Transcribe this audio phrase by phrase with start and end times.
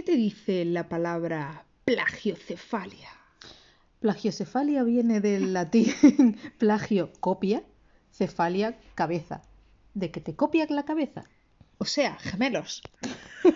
[0.00, 3.10] ¿qué te dice la palabra plagiocefalia?
[3.98, 5.92] Plagiocefalia viene del latín
[6.58, 7.62] plagio, copia,
[8.10, 9.42] cefalia, cabeza.
[9.92, 11.24] ¿De que te copia la cabeza?
[11.76, 12.82] O sea, gemelos.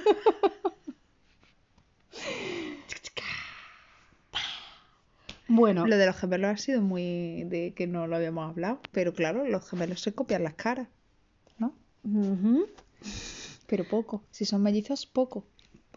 [5.47, 9.13] Bueno, Lo de los gemelos ha sido muy de que no lo habíamos hablado, pero
[9.13, 10.89] claro, los gemelos se copian las caras,
[11.59, 11.75] ¿no?
[13.67, 14.25] Pero poco.
[14.31, 15.47] Si son mellizos, poco.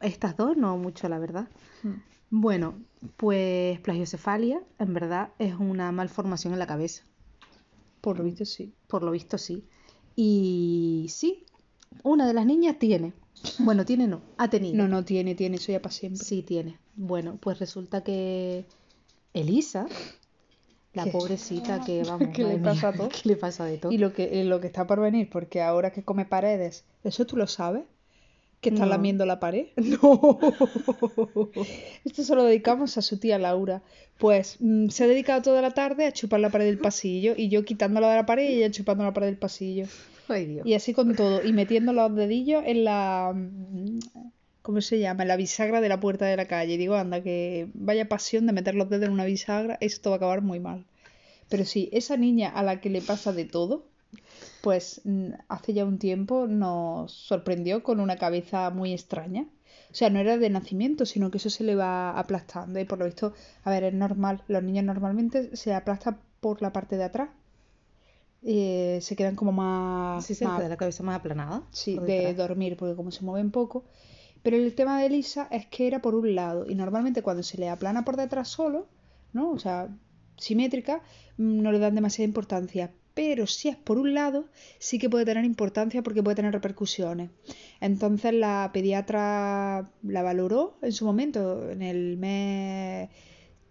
[0.01, 1.47] Estas dos no mucho, la verdad.
[1.83, 1.93] Mm.
[2.29, 2.75] Bueno,
[3.15, 7.03] pues plagiocefalia en verdad es una malformación en la cabeza.
[8.01, 8.73] Por lo visto, sí.
[8.87, 9.63] Por lo visto sí.
[10.15, 11.45] Y sí,
[12.03, 13.13] una de las niñas tiene.
[13.59, 14.75] Bueno, tiene no, ha tenido.
[14.75, 16.23] No, no tiene, tiene eso ya para siempre.
[16.23, 16.77] Sí, tiene.
[16.95, 18.65] Bueno, pues resulta que
[19.33, 19.87] Elisa,
[20.93, 21.11] la ¿Qué?
[21.11, 23.09] pobrecita que vamos, ¿Qué le pasa a todo?
[23.23, 23.91] ¿Qué le pasa de todo?
[23.91, 27.25] Y lo que, eh, lo que está por venir, porque ahora que come paredes, ¿eso
[27.25, 27.83] tú lo sabes?
[28.61, 28.89] ¿Que está No.
[28.91, 29.67] lamiendo la pared?
[29.77, 30.39] No.
[32.05, 33.81] Esto se lo dedicamos a su tía Laura.
[34.17, 37.49] Pues mm, se ha dedicado toda la tarde a chupar la pared del pasillo y
[37.49, 39.85] yo quitándola de la pared y ella chupando la pared del pasillo.
[40.27, 40.65] Ay, Dios.
[40.65, 41.43] Y así con todo.
[41.45, 43.31] Y metiendo los dedillos en la...
[43.35, 43.99] mm,
[44.63, 45.21] ¿Cómo se llama?
[45.23, 46.73] En la bisagra de la puerta de la calle.
[46.73, 50.15] Y digo, anda, que vaya pasión de meter los dedos en una bisagra, esto va
[50.15, 50.83] a acabar muy mal.
[51.47, 53.85] Pero sí, esa niña a la que le pasa de todo,
[54.61, 55.01] pues
[55.47, 59.45] hace ya un tiempo nos sorprendió con una cabeza muy extraña.
[59.91, 62.79] O sea, no era de nacimiento, sino que eso se le va aplastando.
[62.79, 64.43] Y por lo visto, a ver, es normal.
[64.47, 67.29] Los niños normalmente se aplastan por la parte de atrás.
[68.43, 71.63] Eh, se quedan como más, Sí, se más- queda la cabeza más aplanada.
[71.71, 73.85] sí, de dormir, porque como se mueven poco.
[74.43, 76.65] Pero el tema de Elisa es que era por un lado.
[76.69, 78.87] Y normalmente cuando se le aplana por detrás solo,
[79.33, 79.51] ¿no?
[79.51, 79.89] O sea,
[80.37, 81.01] simétrica,
[81.37, 82.91] mm, no le dan demasiada importancia.
[83.17, 84.45] Pero si es por un lado,
[84.79, 87.29] sí que puede tener importancia porque puede tener repercusiones.
[87.81, 93.09] Entonces la pediatra la valoró en su momento, en el mes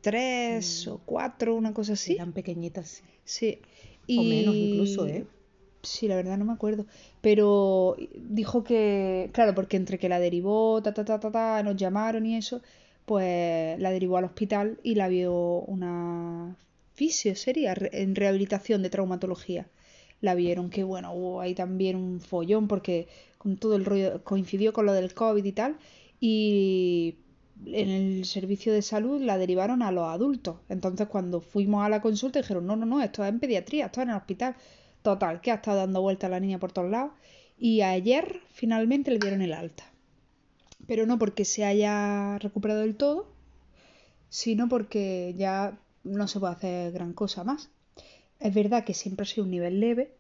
[0.01, 2.15] 3 o 4, una cosa así.
[2.15, 3.03] Eran pequeñitas.
[3.25, 3.59] sí.
[4.09, 4.19] Sí.
[4.19, 5.27] O menos Y- incluso, ¿eh?
[5.83, 6.87] Sí, la verdad no me acuerdo.
[7.21, 11.77] Pero dijo que, claro, porque entre que la derivó, ta, ta, ta, ta, ta, nos
[11.77, 12.63] llamaron y eso,
[13.05, 15.33] pues la derivó al hospital y la vio
[15.67, 16.57] una
[16.97, 19.69] fisio, sería, en rehabilitación de traumatología.
[20.21, 23.07] La vieron que, bueno, hubo ahí también un follón porque
[23.39, 25.77] con todo el rollo coincidió con lo del COVID y tal.
[26.21, 27.17] Y
[27.67, 30.57] en el servicio de salud la derivaron a los adultos.
[30.69, 34.01] Entonces, cuando fuimos a la consulta, dijeron: No, no, no, esto es en pediatría, esto
[34.01, 34.57] es en el hospital.
[35.03, 37.13] Total, que ha estado dando vueltas la niña por todos lados.
[37.59, 39.85] Y ayer finalmente le dieron el alta.
[40.87, 43.29] Pero no porque se haya recuperado del todo,
[44.29, 47.71] sino porque ya no se puede hacer gran cosa más.
[48.41, 50.15] Es verdad que siempre ha sido un nivel leve.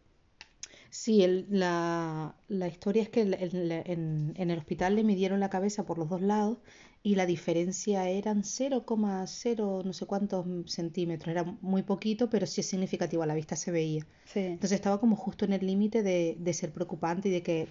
[0.90, 5.40] Sí, el- la, la historia es que el- el- en, en el hospital le midieron
[5.40, 6.58] la cabeza por los dos lados
[7.02, 11.28] y la diferencia eran 0,0 no sé cuántos centímetros.
[11.32, 13.22] Era muy poquito, pero sí es significativo.
[13.22, 14.06] A la vista se veía.
[14.24, 14.40] Sí.
[14.40, 17.68] Entonces estaba como justo en el límite de, de ser preocupante y de que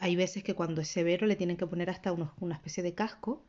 [0.00, 2.94] hay veces que cuando es severo le tienen que poner hasta unos- una especie de
[2.94, 3.42] casco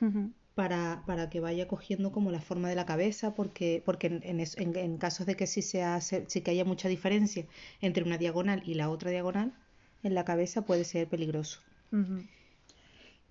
[0.00, 0.30] Ujú.
[0.56, 4.76] Para, para que vaya cogiendo como la forma de la cabeza, porque, porque en, en,
[4.76, 7.46] en- casos de que sí, se hace, sí que haya mucha diferencia
[7.80, 9.54] entre una diagonal y la otra diagonal,
[10.02, 11.60] en la cabeza puede ser peligroso.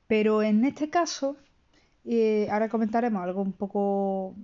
[0.08, 1.38] Pero en este caso,
[2.06, 4.36] eh, ahora comentaremos algo un poco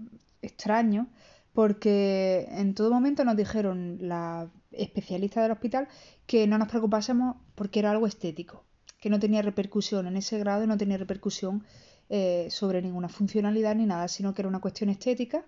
[0.41, 1.07] extraño,
[1.53, 5.87] porque en todo momento nos dijeron la especialista del hospital
[6.27, 8.65] que no nos preocupásemos porque era algo estético,
[9.01, 11.65] que no tenía repercusión en ese grado, no tenía repercusión
[12.13, 15.45] eh, sobre ninguna funcionalidad ni nada, sino que era una cuestión estética.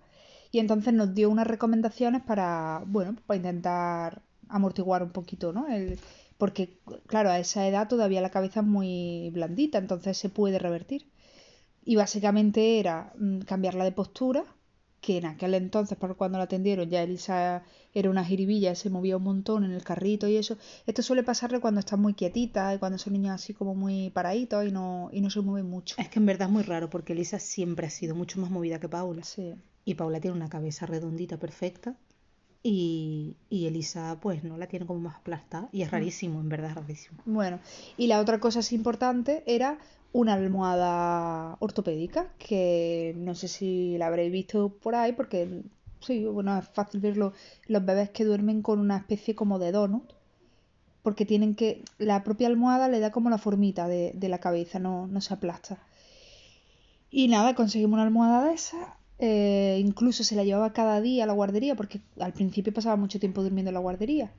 [0.50, 5.68] Y entonces nos dio unas recomendaciones para, bueno, para intentar amortiguar un poquito, ¿no?
[5.68, 5.98] El,
[6.38, 11.06] porque, claro, a esa edad todavía la cabeza es muy blandita, entonces se puede revertir.
[11.84, 14.44] Y básicamente era mm, cambiarla de postura,
[15.04, 19.18] que en aquel entonces, por cuando la atendieron, ya Elisa era una jiribilla, se movía
[19.18, 20.56] un montón en el carrito y eso.
[20.86, 24.66] Esto suele pasarle cuando están muy quietitas y cuando son niños así como muy paraditos
[24.66, 25.94] y no, y no se mueven mucho.
[25.98, 28.80] Es que en verdad es muy raro, porque Elisa siempre ha sido mucho más movida
[28.80, 29.24] que Paula.
[29.24, 29.52] Sí.
[29.84, 31.96] Y Paula tiene una cabeza redondita, perfecta.
[32.66, 35.68] Y, y Elisa, pues, no la tiene como más aplastada.
[35.70, 37.18] Y es rarísimo, en verdad es rarísimo.
[37.26, 37.60] Bueno,
[37.98, 39.78] y la otra cosa así importante era
[40.12, 45.62] una almohada ortopédica, que no sé si la habréis visto por ahí, porque
[46.00, 47.34] sí, bueno, es fácil verlo,
[47.66, 50.12] los bebés que duermen con una especie como de donut,
[51.02, 54.78] porque tienen que, la propia almohada le da como la formita de, de la cabeza,
[54.78, 55.78] no, no se aplasta.
[57.10, 58.96] Y nada, conseguimos una almohada de esa.
[59.18, 63.20] Eh, incluso se la llevaba cada día a la guardería, porque al principio pasaba mucho
[63.20, 64.32] tiempo durmiendo en la guardería.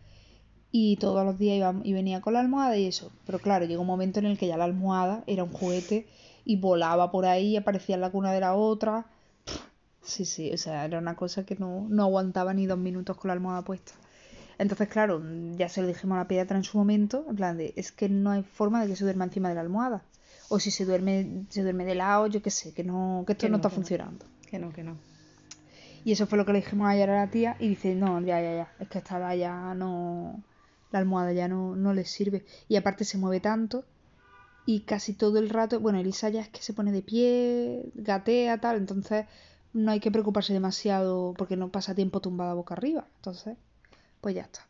[0.72, 3.12] y todos los días iba y venía con la almohada y eso.
[3.26, 6.06] Pero claro, llegó un momento en el que ya la almohada era un juguete
[6.44, 9.06] y volaba por ahí, aparecía en la cuna de la otra.
[10.04, 13.30] Sí, sí, o sea, era una cosa que no, no aguantaba ni dos minutos con
[13.30, 13.94] la almohada puesta.
[14.58, 15.22] Entonces, claro,
[15.58, 18.08] ya se lo dijimos a la pediatra en su momento, en plan de, es que
[18.10, 20.04] no hay forma de que se duerma encima de la almohada.
[20.50, 23.50] O si se duerme, se duerme de lado, yo qué sé, que no, que esto
[23.50, 24.26] no, está funcionando.
[24.50, 24.98] Que no, que no.
[26.04, 28.40] Y eso fue lo que le dijimos ayer a la tía y dice, no, ya,
[28.40, 30.44] ya, ya, es que esta ya no,
[30.92, 32.46] la almohada ya no, no le sirve.
[32.68, 33.86] Y aparte se mueve tanto
[34.66, 38.60] y casi todo el rato, bueno, Elisa ya es que se pone de pie, gatea,
[38.60, 39.26] tal, entonces
[39.74, 43.08] no hay que preocuparse demasiado porque no pasa tiempo tumbada boca arriba.
[43.18, 43.58] Entonces,
[44.22, 44.68] pues ya está.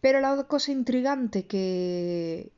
[0.00, 2.52] Pero la otra cosa intrigante que,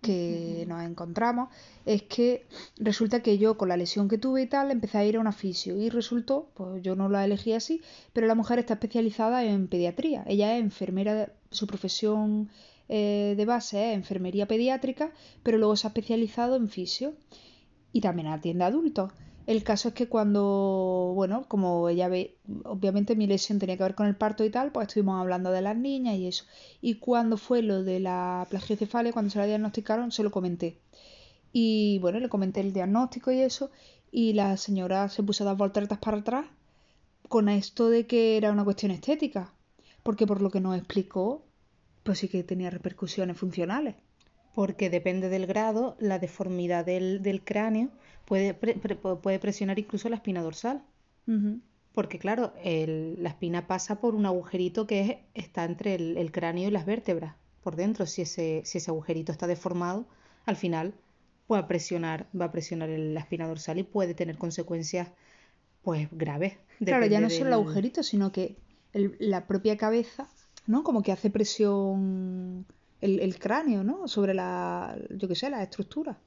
[0.00, 1.48] que nos encontramos
[1.84, 2.46] es que
[2.76, 5.32] resulta que yo con la lesión que tuve y tal empecé a ir a un
[5.32, 9.68] fisio y resultó, pues yo no la elegí así, pero la mujer está especializada en
[9.68, 10.24] pediatría.
[10.26, 12.48] Ella es enfermera, su profesión
[12.88, 15.12] eh, de base es enfermería pediátrica,
[15.42, 17.14] pero luego se ha especializado en fisio
[17.92, 19.12] y también atiende a adultos.
[19.48, 23.94] El caso es que cuando, bueno, como ella ve, obviamente mi lesión tenía que ver
[23.94, 26.44] con el parto y tal, pues estuvimos hablando de las niñas y eso.
[26.82, 30.76] Y cuando fue lo de la plagiocefalia, cuando se la diagnosticaron, se lo comenté.
[31.50, 33.70] Y bueno, le comenté el diagnóstico y eso,
[34.12, 36.44] y la señora se puso a dar volteretas para atrás
[37.30, 39.54] con esto de que era una cuestión estética,
[40.02, 41.42] porque por lo que nos explicó,
[42.02, 43.94] pues sí que tenía repercusiones funcionales
[44.54, 47.90] porque depende del grado, la deformidad del, del cráneo
[48.28, 50.84] puede, puede presionar incluso la espina dorsal.
[51.92, 56.70] Porque claro, el, la espina pasa por un agujerito que está entre el, cráneo y
[56.70, 58.06] las vértebras, por dentro.
[58.06, 60.06] Si ese, si ese agujerito está deformado,
[60.46, 60.94] al final
[61.50, 65.08] va a presionar, va a presionar la espina dorsal y puede tener consecuencias
[65.82, 66.56] pues graves.
[66.84, 68.56] Claro, ya no solo el agujerito, sino que
[68.92, 70.28] la propia cabeza,
[70.66, 70.82] ¿no?
[70.84, 72.64] Como que hace presión
[73.00, 74.08] el, cráneo, ¿no?
[74.08, 76.18] Sobre la, yo qué sé, la estructura.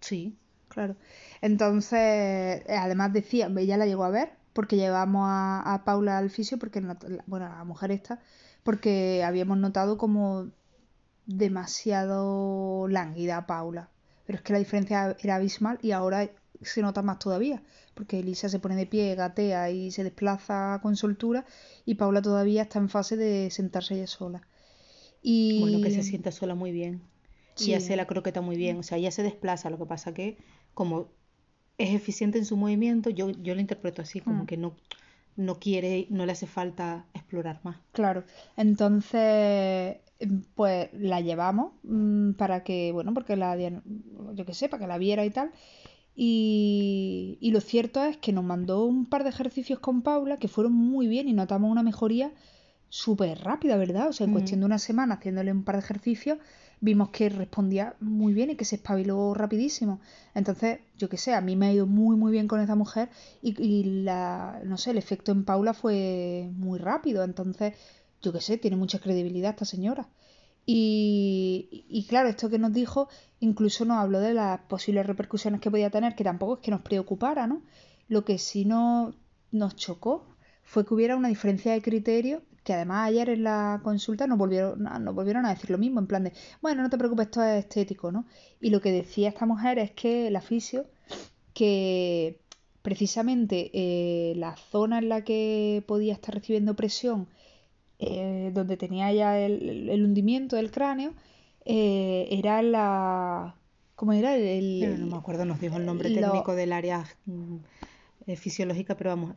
[0.00, 0.36] Sí.
[0.70, 0.96] Claro.
[1.42, 6.58] Entonces, eh, además decía, ella la llegó a ver porque llevamos a, Paula al fisio,
[6.58, 6.80] porque,
[7.26, 8.20] bueno, a la mujer esta,
[8.62, 10.48] porque habíamos notado como
[11.26, 13.90] demasiado lánguida a Paula.
[14.26, 16.30] Pero es que la diferencia era abismal y ahora
[16.62, 17.62] se nota más todavía,
[17.94, 21.46] porque Elisa se pone de pie, gatea y se desplaza con soltura
[21.84, 24.42] y Paula todavía está en fase de sentarse ella sola.
[25.22, 25.60] Y...
[25.60, 27.02] Bueno, que se sienta sola muy bien.
[27.58, 28.78] Y hace la croqueta muy bien.
[28.78, 29.70] O sea, ella se desplaza.
[29.70, 30.38] Lo que pasa que,
[30.74, 31.08] como
[31.78, 34.46] es eficiente en su movimiento, yo, yo lo interpreto así, como mm.
[34.46, 34.74] que no,
[35.36, 37.78] no quiere, no le hace falta explorar más.
[37.92, 38.24] Claro.
[38.56, 39.96] Entonces,
[40.54, 44.98] pues la llevamos mm, para que, bueno, porque la, yo que sé, para que la
[44.98, 45.52] viera y tal.
[46.14, 50.48] Y, y, lo cierto es que nos mandó un par de ejercicios con Paula que
[50.48, 52.32] fueron muy bien y notamos una mejoría
[52.90, 54.08] súper rápida, ¿verdad?
[54.08, 56.38] O sea, en cuestión de una semana, haciéndole un par de ejercicios,
[56.80, 60.00] vimos que respondía muy bien y que se espabiló rapidísimo.
[60.34, 63.10] Entonces, yo qué sé, a mí me ha ido muy, muy bien con esa mujer
[63.42, 67.24] y, la, no sé, el efecto en Paula fue muy rápido.
[67.24, 67.74] Entonces,
[68.22, 70.08] yo qué sé, tiene mucha credibilidad esta señora.
[70.66, 73.08] Y, y, claro, esto que nos dijo
[73.40, 76.82] incluso nos habló de las posibles repercusiones que podía tener, que tampoco es que nos
[76.82, 77.62] preocupara, ¿no?
[78.08, 79.14] Lo que sí no,
[79.50, 80.26] nos chocó
[80.62, 84.84] fue que hubiera una diferencia de criterio que además ayer en la consulta nos volvieron,
[84.84, 86.32] nos volvieron a decir lo mismo, en plan de,
[86.62, 88.26] bueno, no te preocupes, esto es estético, ¿no?
[88.60, 90.86] Y lo que decía esta mujer es que la fisio,
[91.52, 92.38] que
[92.82, 97.26] precisamente eh, la zona en la que podía estar recibiendo presión,
[97.98, 101.12] eh, donde tenía ya el, hundimiento del cráneo,
[101.64, 103.56] eh, era la...
[103.96, 104.36] ¿Cómo era?
[104.36, 107.56] El, no me acuerdo, nos dijo el nombre técnico del área mm,
[108.36, 109.34] fisiológica, pero vamos,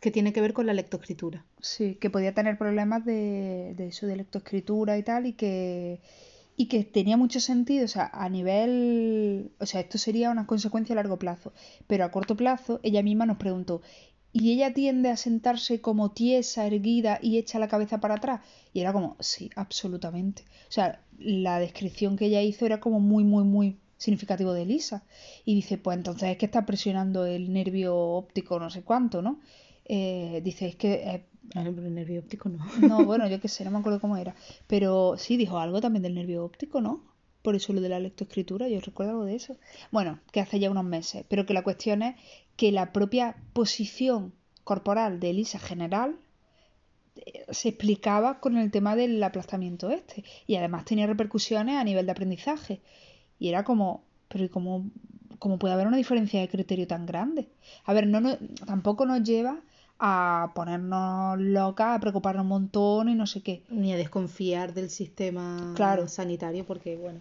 [0.00, 1.44] que tiene que ver con la lectoescritura.
[1.60, 6.00] Sí, que podía tener problemas de, de eso, de lectoescritura y tal, y que,
[6.56, 10.92] y que tenía mucho sentido, o sea, a nivel, o sea, esto sería una consecuencia
[10.94, 11.52] a largo plazo,
[11.86, 13.82] pero a corto plazo ella misma nos preguntó,
[14.32, 18.40] ¿y ella tiende a sentarse como tiesa, erguida y echa la cabeza para atrás?
[18.72, 20.42] Y era como, sí, absolutamente.
[20.68, 25.02] O sea, la descripción que ella hizo era como muy, muy, muy significativo de Elisa.
[25.44, 29.40] Y dice, pues entonces es que está presionando el nervio óptico no sé cuánto, ¿no?
[29.88, 30.92] Eh, dice, es que...
[30.94, 32.58] Eh, el nervio óptico no.
[32.88, 34.34] No, bueno, yo qué sé, no me acuerdo cómo era.
[34.66, 37.02] Pero sí, dijo algo también del nervio óptico, ¿no?
[37.42, 39.56] Por eso lo de la lectoescritura, yo recuerdo algo de eso.
[39.90, 42.16] Bueno, que hace ya unos meses, pero que la cuestión es
[42.56, 46.18] que la propia posición corporal de Elisa general
[47.16, 52.04] eh, se explicaba con el tema del aplastamiento este y además tenía repercusiones a nivel
[52.04, 52.82] de aprendizaje
[53.38, 54.90] y era como pero ¿y cómo,
[55.38, 57.48] cómo puede haber una diferencia de criterio tan grande?
[57.84, 59.62] A ver, no, no tampoco nos lleva
[59.98, 63.64] a ponernos locas, a preocuparnos un montón y no sé qué.
[63.70, 66.08] Ni a desconfiar del sistema Claro.
[66.08, 67.20] sanitario porque, bueno,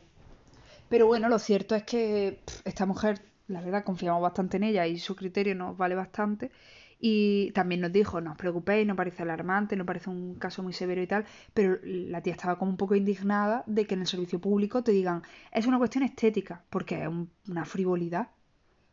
[0.90, 4.88] Pero bueno, lo cierto es que pff, esta mujer, la verdad, confiamos bastante en ella
[4.88, 6.52] y su criterio nos vale bastante.
[7.00, 10.74] Y también nos dijo, no os preocupéis, no parece alarmante, no parece un caso muy
[10.74, 14.08] severo y tal, pero la tía estaba como un poco indignada de que en el
[14.08, 18.30] servicio público te digan, es una cuestión estética, porque es un- una frivolidad,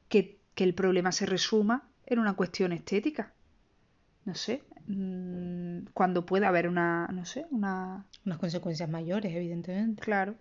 [0.09, 3.33] que, que el problema se resuma en una cuestión estética.
[4.27, 10.03] No sé, mm, cuando pueda haber una, no sé, una, unas consecuencias mayores, evidentemente.
[10.03, 10.35] Claro.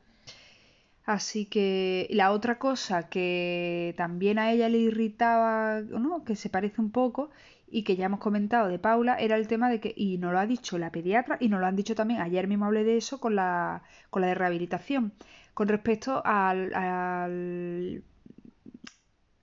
[1.06, 6.24] Así que la otra cosa que también a ella le irritaba, ¿no?
[6.24, 7.30] Que se parece un poco
[7.70, 10.40] y que ya hemos comentado de Paula, era el tema de que, y nos lo
[10.40, 13.20] ha dicho la pediatra y nos lo han dicho también, ayer mismo hablé de eso
[13.20, 15.14] con la, con la de rehabilitación,
[15.54, 18.04] con respecto al, al-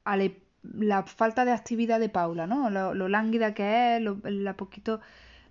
[0.04, 2.71] a le- la falta de actividad de Paula, ¿no?
[2.71, 5.00] Lo, lo lánguida que es, lo, la poquito,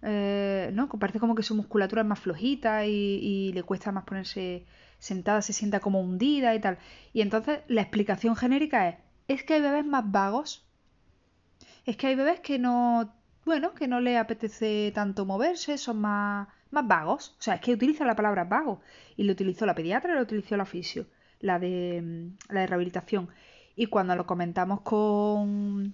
[0.02, 0.90] eh, ¿no?
[0.90, 4.66] Parece como que su musculatura es más flojita y, y le cuesta más ponerse
[5.00, 6.78] sentada, se sienta como hundida y tal.
[7.14, 8.96] Y entonces la explicación genérica es,
[9.28, 10.66] es que hay bebés más vagos.
[11.86, 13.14] Es que hay bebés que no,
[13.46, 17.36] bueno, que no les apetece tanto moverse, son más, más vagos.
[17.40, 18.82] O sea, es que utiliza la palabra vago.
[19.18, 21.08] Y lo utilizó la pediatra lo utilizó la fisio,
[21.40, 23.30] la de, la de rehabilitación.
[23.82, 25.94] Y cuando lo comentamos con,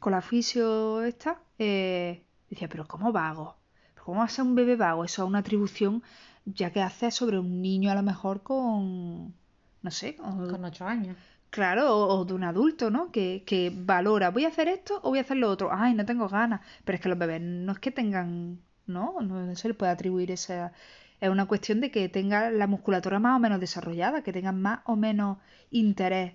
[0.00, 3.56] con la fisio esta, eh, decía, pero ¿cómo vago?
[3.94, 5.04] ¿Pero ¿Cómo va a ser un bebé vago?
[5.04, 6.02] Eso es una atribución
[6.44, 9.34] ya que hace sobre un niño a lo mejor con,
[9.82, 11.16] no sé, con- Con ocho años.
[11.50, 13.12] Claro, o, o de un adulto, ¿no?
[13.12, 15.70] Que, que valora, voy a hacer esto o voy a hacer lo otro.
[15.72, 16.60] Ay, no tengo ganas.
[16.84, 19.14] Pero es que los bebés no es que tengan, ¿no?
[19.22, 20.72] No se les puede atribuir esa...
[21.20, 24.80] Es una cuestión de que tengan la musculatura más o menos desarrollada, que tengan más
[24.84, 25.38] o menos
[25.70, 26.34] interés.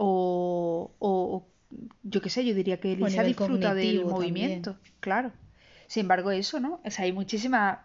[0.00, 1.46] O, o-
[2.02, 4.76] yo qué sé, yo diría que Elisa disfruta del movimiento.
[5.00, 5.32] Claro.
[5.86, 6.80] Sin embargo, eso, ¿no?
[6.84, 7.78] O sea, hay muchísimas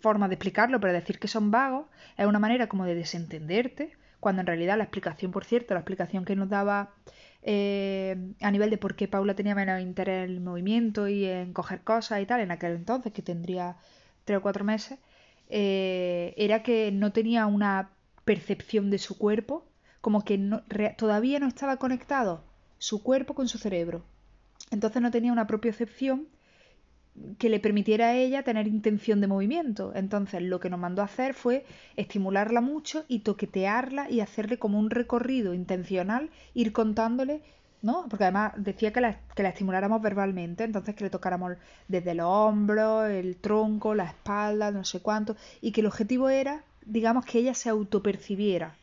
[0.00, 1.86] formas de explicarlo, pero decir que son vagos
[2.18, 6.24] es una manera como de desentenderte, cuando en realidad la explicación, por cierto, la explicación
[6.24, 6.94] que nos daba
[7.42, 11.52] eh, a nivel de por qué Paula tenía menos interés en el movimiento y en
[11.52, 13.76] coger cosas y tal, en aquel entonces, que tendría
[14.24, 14.98] tres o cuatro meses,
[15.48, 17.90] eh, era que no tenía una
[18.24, 19.64] percepción de su cuerpo,
[20.06, 22.32] como que no- re- todavía no estaba conectado
[22.78, 24.04] su cuerpo con su cerebro.
[24.70, 26.28] Entonces no tenía una propiocepción
[27.38, 29.92] que le permitiera a ella tener intención de movimiento.
[29.96, 31.64] Entonces lo que nos mandó a hacer fue
[31.96, 37.40] estimularla mucho y toquetearla y hacerle como un recorrido intencional, ir contándole,
[37.82, 38.06] ¿no?
[38.08, 41.54] Porque además decía que la, que la estimuláramos verbalmente, entonces que le tocáramos
[41.88, 46.62] desde los hombros, el tronco, la espalda, no sé cuánto, y que el objetivo era,
[46.84, 48.76] digamos, que ella se autopercibiera,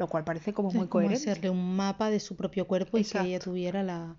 [0.00, 1.30] lo cual parece como muy coherente.
[1.30, 4.16] hacerle un mapa de su propio cuerpo y que ella tuviera la,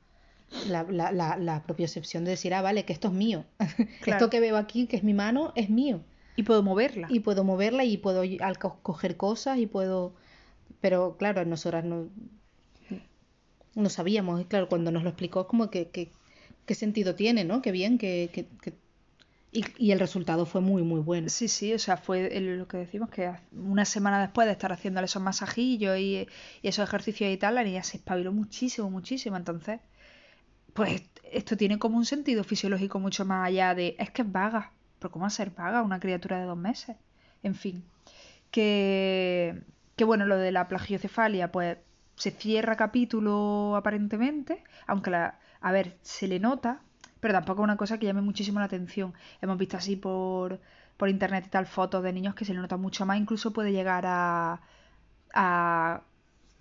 [0.67, 3.43] la, la, la, la propiocepción de decir, ah, vale, que esto es mío.
[4.01, 4.17] Claro.
[4.17, 6.01] Esto que veo aquí, que es mi mano, es mío.
[6.35, 7.07] Y puedo moverla.
[7.09, 10.13] Y puedo moverla y puedo al co- coger cosas y puedo...
[10.81, 12.07] Pero claro, nosotras no,
[13.75, 14.39] no sabíamos.
[14.41, 16.11] Y claro, cuando nos lo explicó, es como que, que-
[16.65, 17.61] qué sentido tiene, ¿no?
[17.61, 18.73] Qué bien, que, que, que-
[19.53, 21.27] Y, y el resultado fue muy, muy bueno.
[21.29, 25.05] Sí, sí, o sea, fue lo que decimos, que una semana después de estar haciéndole
[25.05, 26.27] esos masajillos y,
[26.63, 29.35] esos ejercicios y tal, la niña se espabiló muchísimo, muchísimo.
[29.35, 29.81] Entonces,
[30.73, 34.71] pues esto tiene como un sentido fisiológico mucho más allá de, es que es vaga,
[34.99, 36.95] pero ¿cómo ser vaga una criatura de dos meses?
[37.43, 37.83] En fin,
[38.51, 39.63] que,
[39.95, 41.77] que bueno, lo de la plagiocefalia, pues
[42.15, 46.81] se cierra capítulo aparentemente, aunque la, a ver, se le nota,
[47.21, 49.13] pero tampoco es una cosa que llame muchísimo la atención.
[49.41, 50.59] Hemos visto así por,
[50.97, 53.71] por internet y tal fotos de niños que se le nota mucho más, incluso puede
[53.71, 54.61] llegar a,
[55.33, 56.01] a,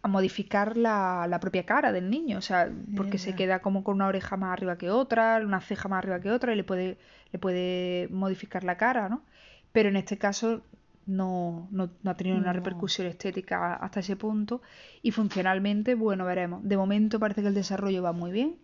[0.02, 3.96] a modificar la, la propia cara del niño, o sea, porque se queda como con
[3.96, 6.98] una oreja más arriba que otra, una ceja más arriba que otra y le puede,
[7.32, 9.24] le puede modificar la cara, ¿no?
[9.72, 10.62] Pero en este caso
[11.06, 14.62] no, no, no ha tenido una repercusión estética hasta ese punto
[15.02, 16.62] y funcionalmente, bueno, veremos.
[16.64, 18.56] De momento parece que el desarrollo va muy bien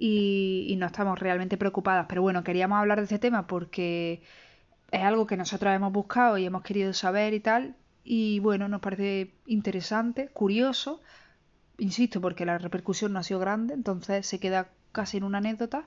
[0.00, 4.22] y, y no estamos realmente preocupadas, pero bueno, queríamos hablar de este tema porque
[4.90, 7.76] es algo que nosotros hemos buscado y hemos querido saber y tal.
[8.02, 11.02] Y bueno, nos parece interesante, curioso,
[11.78, 15.86] insisto, porque la repercusión no ha sido grande, entonces se queda casi en una anécdota.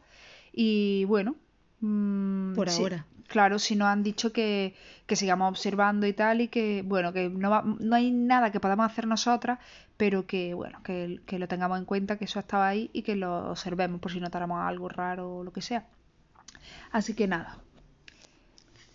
[0.54, 1.36] Y bueno,
[1.84, 3.06] mm, Por sí, ahora.
[3.28, 4.76] claro, si nos han dicho que,
[5.08, 8.60] que sigamos observando y tal, y que bueno, que no, va- no hay nada que
[8.60, 9.60] podamos hacer nosotras,
[9.98, 13.16] pero que bueno, que, que lo tengamos en cuenta, que eso estaba ahí y que
[13.16, 15.86] lo observemos por si notáramos algo raro o lo que sea.
[16.92, 17.52] Así que nada,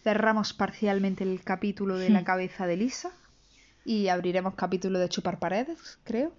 [0.03, 3.11] cerramos parcialmente el capítulo de la cabeza de Lisa
[3.85, 6.33] y abriremos capítulo de chupar paredes, creo.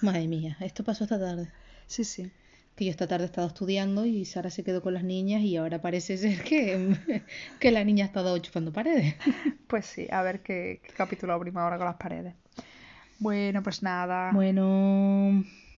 [0.00, 1.52] Madre mía, esto pasó esta tarde.
[1.86, 2.32] Sí, sí.
[2.76, 5.56] Que yo esta tarde he estado estudiando y Sara se quedó con las niñas y
[5.56, 6.94] ahora parece ser que,
[7.58, 9.16] que la niña ha estado chupando paredes.
[9.66, 12.34] Pues sí, a ver qué, qué capítulo abrimos ahora con las paredes.
[13.18, 14.30] Bueno, pues nada.
[14.32, 15.42] Bueno.